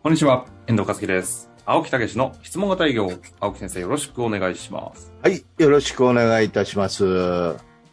[0.00, 1.50] こんにちは、遠藤和樹です。
[1.66, 3.10] 青木武の質問型営業。
[3.40, 5.12] 青木先生、よろしくお願いします。
[5.22, 7.04] はい、よろしくお願いいたします。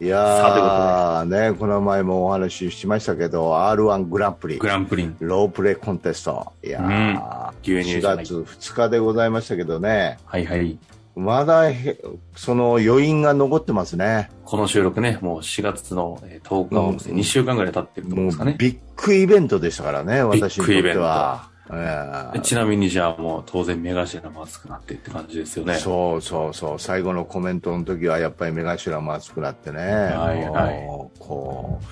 [0.00, 5.16] いやさー、ね、この前もお話ししましたけど、R1 グランプリグ、ランプリン。
[5.18, 6.52] ロープレイコンテスト。
[6.62, 7.20] いやー、
[7.62, 10.78] 4牛乳じゃない月2日でございましたけどね、はいはい。
[11.16, 11.98] まだへ
[12.36, 14.30] その余韻が残ってますね。
[14.44, 18.52] この収録ね、もう4月のえー10日をうん2週間ぐらい経ってると思うんもですかね。
[18.52, 21.55] うビッグイベントでしたからね、私にとっては。
[21.72, 25.74] えちなみにじゃあもう当然目頭も熱くなってって感じですよね。
[25.74, 30.84] そうそうそう、最後のコメントの時はやっぱり目頭も熱くなってね、はいはい。
[30.84, 31.84] もうこう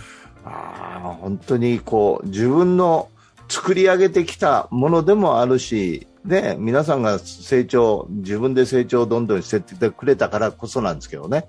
[0.45, 3.09] あー本当にこう自分の
[3.48, 11.46] 作り上げてきたものでもあるし、ね、皆さんが成長、自分で成長をどんどんしてってくれたからこそなんですけどね、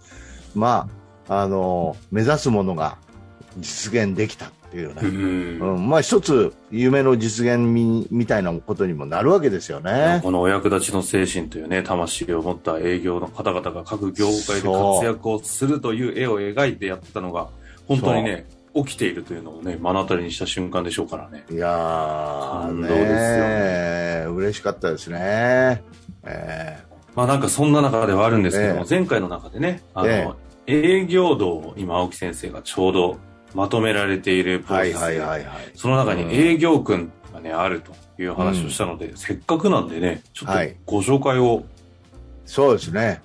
[0.54, 0.90] ま
[1.30, 2.98] あ、あの目指すものが
[3.58, 5.02] 実現できたいうね。
[5.04, 10.20] うんうん、まあ一つ夢の実現みみたいなことにもなるわけですよね。
[10.24, 17.50] このお役立ちの精神というね、魂を持った営業の方々が各業界で活躍をするという絵を描いてやってたのが、
[17.88, 21.46] 本当にね、起きているというのをね、目の当たりにした瞬間でしょうからね。
[21.50, 25.82] いやー、感動ですよね嬉しかったですね。
[26.26, 26.84] え
[27.16, 30.30] まあなんかそんな中ではあるんですけども、え前回の中でね、あの、え
[30.68, 33.18] 営業道を今青木先生がちょうど
[33.56, 35.04] まとめられているーはいプロ
[35.72, 35.82] セス。
[35.82, 41.64] その中に営業訓がね、あるという話をしたので、せっかくなんでね、ちょっとはいご紹介を
[42.46, 43.22] そうですね。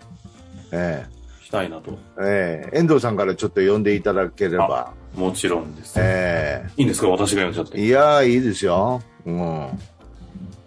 [0.72, 1.04] え
[1.42, 1.90] したいなと。
[1.90, 4.92] ーえー遠藤さんからちょっと呼んでいただければ。
[5.16, 5.94] もちろんです。
[5.98, 7.08] えいいんですか？
[7.08, 7.84] 私が読んじゃってー。
[7.84, 9.02] いやー、いいですよ。
[9.26, 9.68] うん。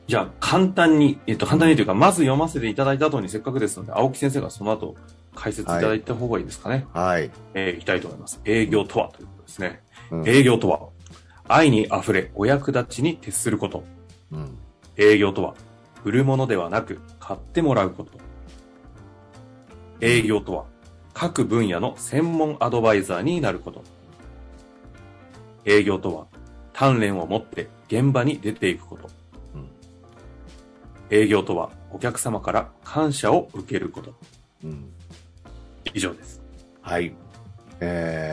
[0.06, 4.96] じゃあ、簡単に、えっと、簡単にというか、まず読ませていただいた後にせっかくですので、青木先生がその後、
[5.34, 6.86] 解説いただいた方がいいですかね。
[6.94, 7.32] はい。
[7.54, 8.42] えーいきたいと思います。
[8.44, 9.84] 営業とはということですね。
[10.12, 10.80] うん営業とは、
[11.48, 13.84] 愛に溢れ、お役立ちに徹すること。
[14.32, 14.58] うん。
[14.98, 15.56] 営業とは、
[16.04, 18.12] 売るものではなく、買ってもらうこと。
[20.02, 20.66] 営業とは、
[21.14, 23.84] 各分野の専門アドバイザーになること。
[25.66, 26.28] 営業とは、
[26.74, 29.10] 鍛錬を持って現場に出ていくこと。
[29.56, 29.70] うん
[31.10, 34.14] 営業とは、お客様から感謝を受けること。
[34.64, 34.92] うん。
[35.94, 36.42] 以上です。
[36.82, 37.14] はい。
[37.80, 38.33] え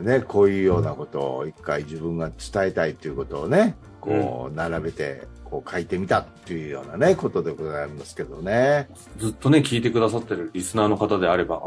[0.00, 8.88] ね、こういうようなことを一回自分が伝えたいということをね、こう、並べて、こう書いてみたっていうようなね、ことでございますけどね。
[9.18, 11.62] ずっとね、聞いてくださってるリスナーの方であれば、ああ、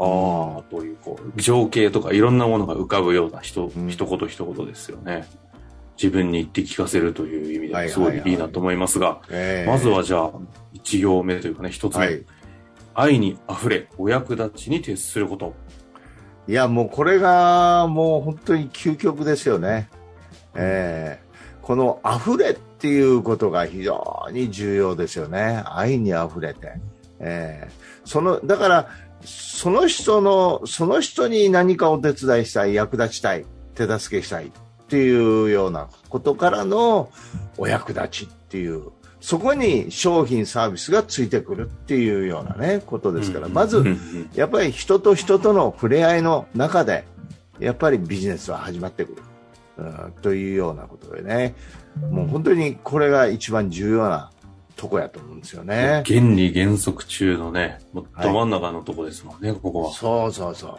[0.70, 5.26] という、こう、情景とかいろんなものが浮かぶような人、うん一言一言ですよね。
[5.96, 10.32] 自分に言って聞かせるという意味ですごはいはいいなと思いますが、えーまずはじゃあ、
[10.72, 12.06] 一行目というかね、一つ目。
[12.06, 12.24] はい。
[12.94, 15.54] 愛に溢れ、お役立ちに徹すること。
[16.46, 19.88] いや、もうこれがもう本当に究極ですよね。
[20.54, 21.24] えー
[21.64, 25.62] この溢れっていうことが非常に重要ですよね。
[25.64, 26.74] 愛に溢れて。
[27.20, 28.88] えーその、だから、
[29.24, 34.50] その人の、その人に何かお手伝いしたい、役立ちたい、手助けしたいっ
[34.88, 37.10] ていうようなことからの
[37.56, 38.90] お役立ちっていう、
[39.24, 43.82] そこに商品サービスがついてくるっていうようなね、ことですから、まず
[44.34, 47.06] やっぱり人と人との触れ合いの中で、
[47.58, 49.22] やっぱりビジネスは始まってくる。
[49.78, 51.54] うん、というようなことでね、
[52.10, 54.30] もう本当にこれが一番重要な
[54.76, 56.02] とこやと思うんですよね。
[56.06, 59.92] 原理原則中のね、もうど真ん中のとこですもんね、ここは。
[59.94, 60.76] そうそうそう。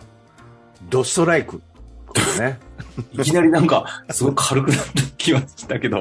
[0.92, 1.64] ドストライク。
[2.40, 2.60] ね。
[3.14, 5.98] いきなりなんか、すごい軽くなった気はしたけど、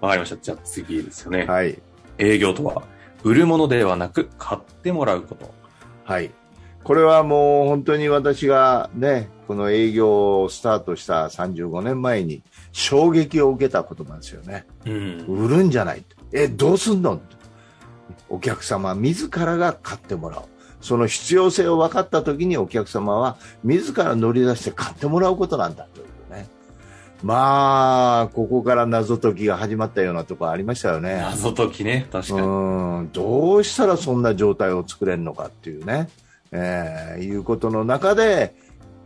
[0.00, 0.36] わかりました。
[0.36, 1.44] じゃあ次ですよね。
[1.46, 1.78] はい。
[2.18, 2.82] 営業とは、
[3.24, 5.52] 売るものではなく、買ってもらうこと。
[6.04, 6.30] はい。
[6.84, 12.42] これはもう本当に私がね、この営業をスタートした35年前に
[12.72, 14.66] 衝撃を受けたことなんですよね。
[14.86, 15.24] うん。
[15.28, 17.22] 売るんじゃないとえどうすんのと
[18.28, 20.42] お客様自らが買ってもらう
[20.80, 26.48] その必要性を分かった時にお客様は自ら乗り出して買ってもらうことなんだというね
[27.22, 32.40] まあここから謎解きが始まったようなところありましたよね謎解きね、確かに。
[32.40, 32.50] う
[33.02, 36.08] んどうしたらそんな状態を作れるのかっていうね、
[36.52, 38.54] えーいうことの中で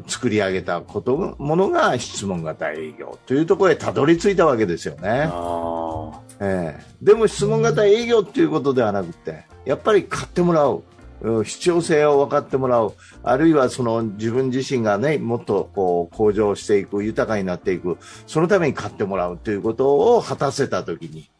[0.06, 5.28] 作り上げたことものが質問型営業というところへたどり着いたわけですよね。
[5.30, 10.82] あええでも質問型営業っていうことではなくて、やっぱり買ってもらう。
[11.22, 12.94] うん必要性を分かってもらう。
[13.22, 17.98] あるいはその自分自身がね、もっとこう向上していく、豊かになっていく。
[18.26, 21.30] そのために買ってもらうということを果たせたときに、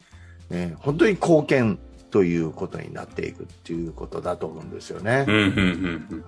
[0.49, 1.79] ええ本当に貢献
[2.11, 5.23] ということになっていくっていうことだと思うんですよねあ。
[5.23, 5.47] うん、うん、うん
[6.11, 6.25] うん。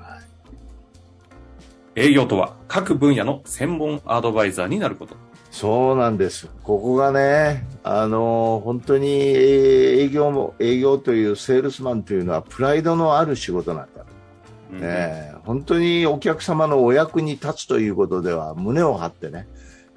[1.95, 5.15] 営業とは、各分野の専門アドバイザーになること。
[5.55, 6.49] そうなんです。
[6.63, 14.05] ここがね、あの本当にえー営業も、営業というセールスマンというのはプライドのある仕事なんだ。
[14.73, 19.47] うんえー本当にお客様のお役に立つということでは胸を張ってね、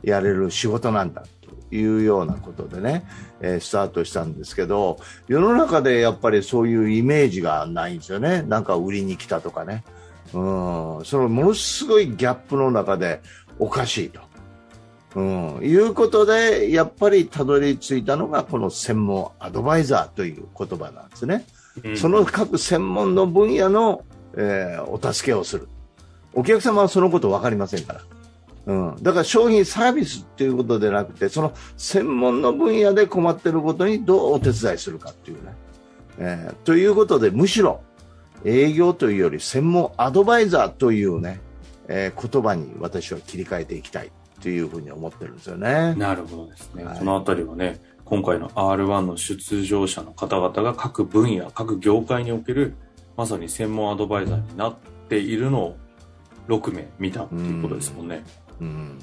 [0.05, 1.25] やれる仕事なんだ
[1.69, 3.04] というようなことでね、
[3.40, 8.43] えースタートしたんですけど、世の中でやっぱりそういうイメージがないんですよね。
[8.43, 9.82] なんか売りに来たとかね。
[10.32, 13.22] うん、そのものすごいギャップの中で
[13.58, 14.27] おかしいと。
[15.14, 21.44] うん、いうことで、やっぱりたどり着いたのがこの専門アドバイザーという言葉なんですね。
[21.84, 24.02] うんその各専門の分野の、
[24.37, 25.69] えーお助けをする。
[26.34, 28.00] お客様はそのこと分かりませんから。
[28.66, 29.02] うん。
[29.02, 35.54] だから商品サービスっていうことでなくて、その専門の分野で困っていることにどうお手伝いするかっていうね。
[36.19, 37.81] えーということで、むしろ
[38.44, 41.40] 営業というより専門アドバイザーというね、
[41.88, 45.94] えー言葉に私は切り替えていきたいというふうに思ってるんですよね。
[45.94, 46.85] なるほどですね。
[46.85, 52.75] はいそのあたりはね、今回の R1 の出場者の方々が各分野、各業界における、
[53.17, 54.76] まさに専門アドバイザーになっ
[55.08, 55.76] ているのを
[56.49, 58.25] 6名見たっていうことですもんね。
[58.61, 58.99] うん。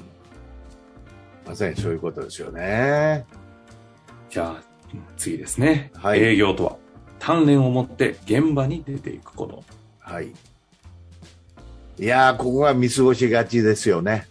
[1.45, 3.25] まさにそういうことですよね。
[4.29, 4.63] じゃあ、
[5.17, 5.91] 次ですね。
[5.93, 6.77] はい営業とは、
[7.19, 9.63] 鍛錬を持って現場に出ていくこと。
[9.99, 10.31] はい。
[11.97, 14.27] いやー、ここが見過ごしがちですよね。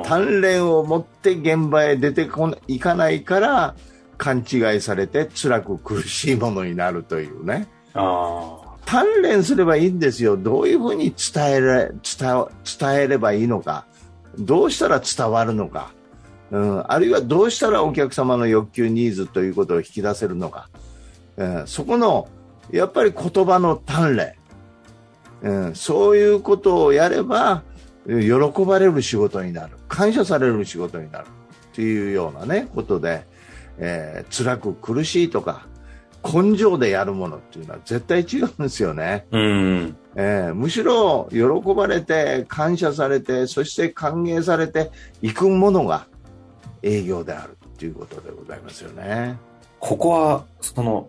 [0.00, 3.74] 鍛錬を持って現場へ出てこないかないから、
[4.16, 7.68] 勘違いされて辛く苦しいものになるというね。
[7.94, 10.36] あ鍛錬すればいいんですよ。
[10.36, 12.46] どういうふうに伝えれ、伝
[12.80, 13.86] 伝えればいいのか。
[14.38, 15.92] どうしたら伝わるのか。
[16.50, 20.68] うん、あるいはどうしたらお客様の欲求、ニーズということを引き出せるのか。
[21.36, 22.28] うん、そこの、
[22.70, 24.34] やっぱり言葉の鍛錬。
[25.42, 27.62] うん、そういうことをやれば、
[28.06, 29.76] 喜ばれる仕事になる。
[29.88, 31.26] 感謝される仕事になる。
[31.72, 33.24] っていうようなね、ことで、
[33.78, 35.66] えー辛く苦しいとか、
[36.24, 39.26] 根性でやるものっていうのは絶対違うんですよね。
[39.30, 39.36] あ。
[39.36, 39.96] うん。
[40.14, 41.38] えーむしろ喜
[41.74, 44.90] ばれて、感謝されて、そして歓迎されて
[45.22, 46.06] いくものが
[46.82, 49.38] 営業であるっていうことでございますよね。
[49.80, 51.08] ここは、その、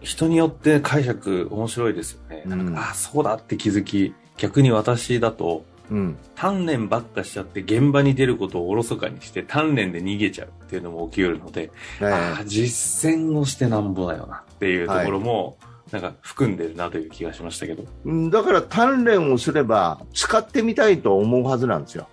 [0.00, 2.42] 人によって解釈面白いですよね。
[2.46, 6.16] うんか、あ、そうだって気づき、逆に私だと、うん。
[6.36, 11.70] 鍛錬ばっかしちゃって現場に出ることをおろそかにして鍛錬で逃げちゃうっていうのも起きうるので、
[12.00, 15.56] えーああ、実践をしてなんぼだよなっていうところも、
[15.90, 17.84] なんか含んでるなという気がしましたけど。
[18.04, 22.08] うんだから鍛錬をすれば使ってみたいと思うはずなんですよ。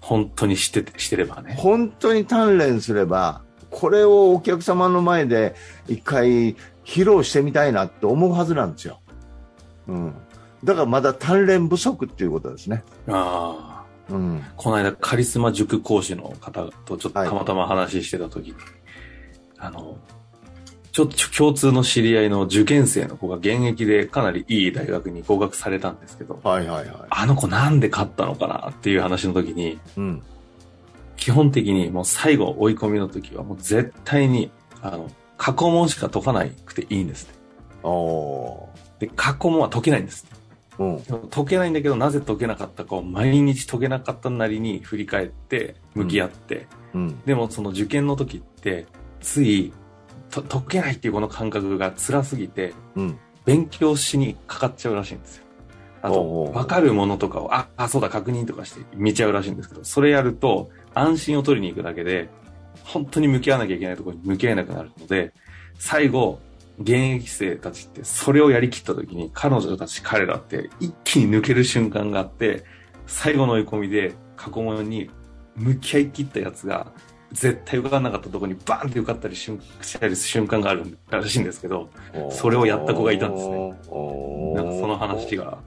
[0.00, 1.54] 本当にしてて、してればね。
[1.58, 5.54] 本当に鍛錬すれば、これをお客様の前で
[5.86, 9.00] 一回披露してみたいなって思うはずなんですよ。
[9.88, 10.14] うん。
[10.64, 12.82] だからまだ鍛錬不足っていうことですね。
[13.08, 14.12] ああ。
[14.12, 14.44] うん。
[14.56, 18.54] この間カリスマ塾講師の方とちょっとたまたま話してた時に、
[19.58, 19.98] あの、
[20.92, 26.96] ちょっと共通の知り合いの受験生の子が現役でかなりいい大学に合格されたんですけど、はいはいはい。
[27.10, 30.22] あの子なんで勝ったのかなっていう話の時に、うん。
[31.16, 34.50] 基本的にもう最後追い込みの時はもう絶対に、
[34.82, 37.34] あの、過去問しか解かなくていいんですね。
[37.82, 39.00] おー。
[39.00, 40.26] で、過去問は解けないんです。
[40.78, 41.02] うん。
[41.30, 47.20] 解けないんだけど、なぜ解けなかったかを毎日解けなかったなりに振り返って、向き合って、うん。
[47.24, 48.86] でもその受験の時って、
[49.20, 49.72] つい、
[50.30, 53.18] と解けないっていうこの感覚が辛すぎて、うん。
[53.44, 55.44] 勉強しにかかっちゃうらしいんですよ。
[56.02, 62.28] あと、わかるものとかを、あ、あ、そうだ、確認とかして見ちゃうらしいんですけど、それやると、安心を取りに行くだけで、
[62.84, 65.32] 本当に向き合わなきゃいけないところに向き合えなくなるので、
[65.78, 66.38] 最後、
[66.80, 72.64] 現役生たちってそれをやりきった時に彼女たち彼らって一気に抜ける瞬間があって、
[73.06, 75.10] 最後の追い込みで過去問に
[75.56, 76.92] 向き合い切ったやつが
[77.32, 79.50] 絶対受かんなかったとこにバーンって受かったりし
[79.82, 81.90] したりする瞬間があるらしいんですけど、
[82.30, 83.70] それをやった子がいたんですね
[84.54, 85.58] なんかその話が、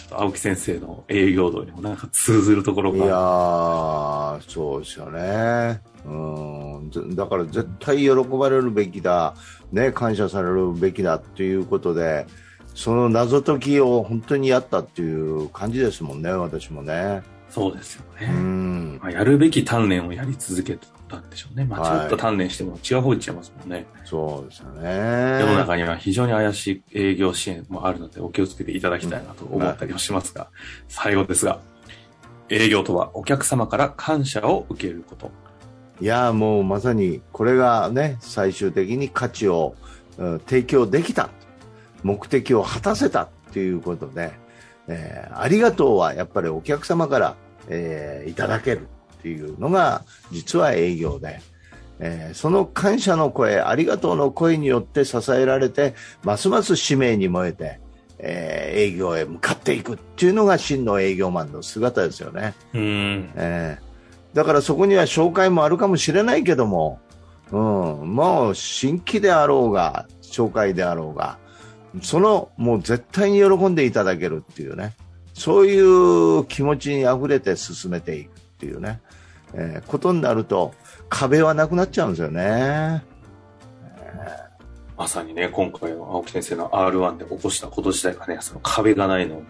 [0.00, 3.14] ちょっと青木先生の営業道にもなんか通ずるところがいや。
[3.14, 5.80] ー、そうですよね。
[6.04, 7.14] うん。
[7.14, 9.34] だから絶対喜ばれるべきだ、
[9.72, 12.26] ね、感謝されるべきだっていうことで、
[12.74, 17.22] その謎解きを本当にやったっていう感じですもんね、私もね。
[17.50, 18.28] そうですようね。
[18.30, 18.98] ん。
[18.98, 21.64] まあ、やるべき鍛錬をやり続けたんでしょうね。
[21.64, 23.86] 間違った鍛錬しても違う方行っちゃいますもんね。
[24.04, 25.40] そうですよね。
[25.40, 30.48] 世の中には非常に怪しい営業支援もあるのでお気をつけていただきたいなと思ったりもしますが、
[30.88, 31.58] 最後ですが、
[32.48, 35.30] 営業とはお客様から感謝を受けること。
[36.00, 39.74] いやーもうまさにこれがね、最終的に価値を、
[40.18, 41.30] うん提供できた。
[42.02, 44.32] 目的を果たせたっていうことで、
[44.88, 47.36] えーありがとうはやっぱりお客様から、
[47.68, 48.88] えーいただける。
[49.20, 50.02] っていうのが
[50.32, 51.40] 実は営業で、
[51.98, 57.80] えー、その感謝の声、ありがとうの声によって支えられて、ますます使命に燃えて、
[58.18, 62.54] えー、営業へ向かっていくっていうのが真の営業マンの姿ですよね。
[62.72, 63.30] うん。
[63.36, 66.98] えー、だからそこには紹介もあるかもしれないけども、
[67.52, 67.58] うん、
[68.14, 71.38] もう新規であろうが、紹介であろうが、
[72.02, 74.94] そのもう絶対に喜んでいただけるっていうね、
[75.34, 79.00] そういう気持ちに溢れて進めていくっていうね、
[79.54, 80.74] えー、ことになると、
[81.08, 83.02] 壁はなくなっちゃうんですよね。
[84.96, 89.42] まさにね、今回の青木先生の R1 で起こしたこと自体がね、その壁がないのを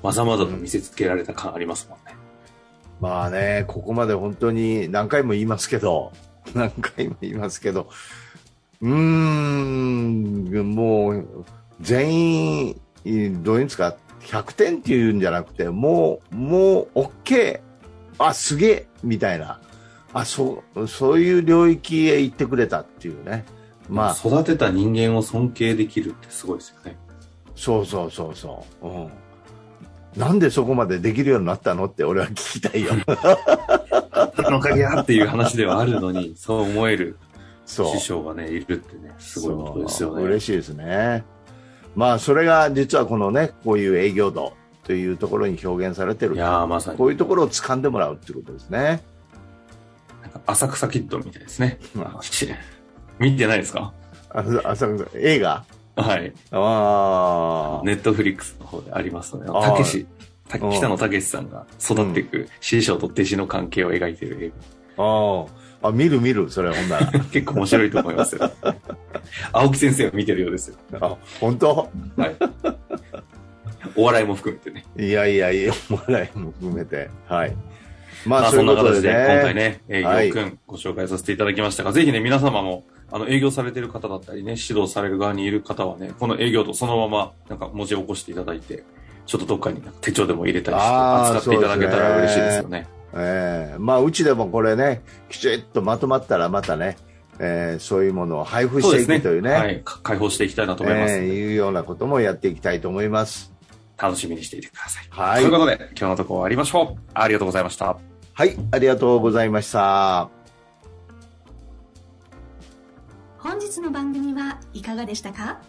[0.00, 2.16] まざまざと見せつけられた感ありますもんね。
[3.00, 6.12] まあね、ここまで本当に何回も言いますけど、
[6.54, 7.90] 何回も言いますけど、
[8.80, 11.44] うーん、もう、
[11.80, 12.80] 全員、
[13.42, 17.60] どういうんですか、100点っていうんじゃなくて、もう、もう、OK、
[18.18, 19.60] あ、すげえ、みたいな。
[20.12, 23.44] あそうそういう領域へ行ってくれたっていうね、
[23.90, 26.96] まあ、育てた人間を尊敬できるってすごいですよね。
[27.54, 28.88] そうそうそうそう。
[28.88, 29.08] うん
[30.16, 32.92] なんでそこまでできるようになったのって俺は聞きたいよ。
[33.06, 37.18] あの鍵やっていう話ではあるのに、 そう思える
[37.66, 40.22] 師匠がね、いるってね、すごいことですよね。
[40.22, 41.22] 嬉しいですね。
[41.96, 44.52] まあ、それが実はこのね、こういう営業度
[44.84, 46.36] というところに表現されてる。
[46.36, 46.98] いやまさに。
[46.98, 49.02] こういうところを掴んでもらうっていうことですね。
[50.46, 51.80] 浅草キッドみたいですね。
[53.18, 53.94] 見てないですか？
[54.28, 54.60] 浅
[54.94, 55.64] 草、映画？
[55.96, 56.32] はい。
[56.50, 57.86] ああ。
[57.86, 60.06] ネットフリックスの方でありますので、たけし、
[60.50, 64.52] 北野武さんが育っていく師匠と弟子の関係を描いている映
[64.98, 65.04] 画。
[65.04, 65.46] ああ。
[65.86, 67.06] あ、見る見る、それほんなら。
[67.32, 68.50] 結構面白いと思いますよ。
[69.52, 70.76] 青木先生は見てるようですよ。
[71.00, 71.90] あ、本当？
[72.16, 72.36] はい。
[73.94, 74.84] お笑いも含めてね。
[74.98, 77.10] いやいやいや、お笑いも含めて。
[77.26, 77.56] はい。
[78.26, 88.82] まあ、まあ、そんな形で、今回ね、営業くんご紹介させていただきましたが、はい、ぜひね、皆様も、あの、営業されてる方だったりね、指導される側にいる方はね、この営業とそのまま、なんか文字を起こしていただいて、
[89.26, 92.86] ちょっとどっかに手帳でも入れたりして、扱っていただけたら嬉しいですよね。
[93.18, 96.98] ええー、まあ、うちでもこれね、きちっとまとまったらまたね、
[97.38, 99.50] えー、そういうものを配布していくというね。
[99.50, 99.82] うねはい。
[99.84, 101.14] 開放していきたいなと思います。
[101.14, 103.52] えー、いうようなこともやっていきたいと思います。
[103.98, 105.06] 楽しみにしていてください。
[105.10, 105.40] はい。
[105.40, 107.02] ということで、今日のところ終わりましょう。
[107.14, 107.96] ありがとうございました。
[108.34, 110.28] はい、ありがとうございました。
[113.38, 115.62] 本日の番組はいかがでしたか？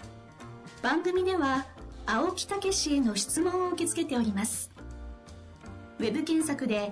[0.81, 1.65] 番組では
[2.05, 4.71] 青木武氏への質問を受け付けております。
[5.99, 6.91] ウェブ検索で